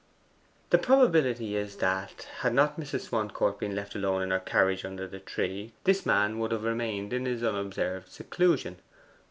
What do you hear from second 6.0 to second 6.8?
man would have